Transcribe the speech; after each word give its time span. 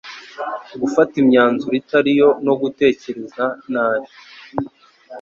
Gufata 0.81 1.13
imyanzuro 1.21 1.73
itariyo 1.81 2.29
no 2.45 2.53
gutekereza 2.61 3.45
nabi 3.71 4.09